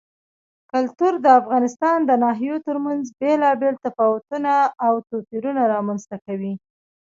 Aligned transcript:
کلتور 0.71 1.13
د 1.25 1.27
افغانستان 1.41 1.97
د 2.05 2.11
ناحیو 2.23 2.55
ترمنځ 2.67 3.03
بېلابېل 3.19 3.75
تفاوتونه 3.85 4.53
او 4.85 4.93
توپیرونه 5.09 5.61
رامنځ 5.73 6.01
ته 6.09 6.17
کوي. 6.25 6.53